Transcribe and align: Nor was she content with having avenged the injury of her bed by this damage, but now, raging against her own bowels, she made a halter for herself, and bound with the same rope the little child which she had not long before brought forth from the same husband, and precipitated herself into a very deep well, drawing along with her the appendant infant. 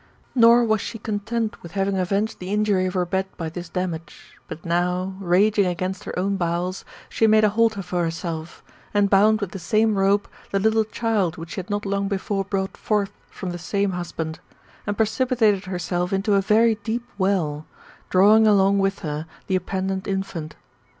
Nor 0.33 0.65
was 0.65 0.81
she 0.81 0.97
content 0.97 1.61
with 1.61 1.73
having 1.73 1.95
avenged 1.99 2.39
the 2.39 2.51
injury 2.51 2.87
of 2.87 2.95
her 2.95 3.05
bed 3.05 3.27
by 3.37 3.49
this 3.49 3.69
damage, 3.69 4.35
but 4.47 4.65
now, 4.65 5.15
raging 5.19 5.67
against 5.67 6.05
her 6.05 6.17
own 6.17 6.37
bowels, 6.37 6.83
she 7.07 7.27
made 7.27 7.43
a 7.43 7.49
halter 7.49 7.83
for 7.83 8.03
herself, 8.03 8.63
and 8.95 9.11
bound 9.11 9.39
with 9.41 9.51
the 9.51 9.59
same 9.59 9.95
rope 9.99 10.27
the 10.49 10.57
little 10.57 10.85
child 10.85 11.37
which 11.37 11.51
she 11.51 11.57
had 11.61 11.69
not 11.69 11.85
long 11.85 12.07
before 12.07 12.43
brought 12.43 12.75
forth 12.77 13.11
from 13.29 13.51
the 13.51 13.59
same 13.59 13.91
husband, 13.91 14.39
and 14.87 14.97
precipitated 14.97 15.65
herself 15.65 16.11
into 16.11 16.33
a 16.33 16.41
very 16.41 16.73
deep 16.83 17.05
well, 17.19 17.67
drawing 18.09 18.47
along 18.47 18.79
with 18.79 19.01
her 19.05 19.27
the 19.45 19.55
appendant 19.55 20.07
infant. 20.07 20.55